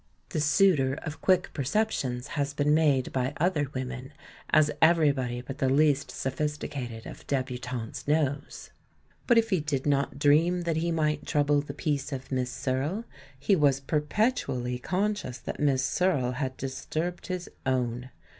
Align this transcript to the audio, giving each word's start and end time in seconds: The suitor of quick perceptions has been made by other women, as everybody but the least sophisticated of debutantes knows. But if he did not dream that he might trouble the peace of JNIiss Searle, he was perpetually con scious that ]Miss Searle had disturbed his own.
The 0.29 0.41
suitor 0.41 0.95
of 1.03 1.21
quick 1.21 1.51
perceptions 1.53 2.29
has 2.29 2.55
been 2.55 2.73
made 2.73 3.11
by 3.11 3.33
other 3.37 3.67
women, 3.75 4.13
as 4.49 4.71
everybody 4.81 5.41
but 5.41 5.59
the 5.59 5.69
least 5.69 6.09
sophisticated 6.09 7.05
of 7.05 7.27
debutantes 7.27 8.07
knows. 8.07 8.71
But 9.27 9.37
if 9.37 9.51
he 9.51 9.59
did 9.59 9.85
not 9.85 10.17
dream 10.17 10.61
that 10.61 10.77
he 10.77 10.89
might 10.91 11.27
trouble 11.27 11.61
the 11.61 11.75
peace 11.75 12.11
of 12.11 12.29
JNIiss 12.29 12.47
Searle, 12.47 13.05
he 13.39 13.55
was 13.55 13.79
perpetually 13.79 14.79
con 14.79 15.13
scious 15.13 15.39
that 15.43 15.59
]Miss 15.59 15.83
Searle 15.85 16.31
had 16.31 16.57
disturbed 16.57 17.27
his 17.27 17.47
own. 17.67 18.09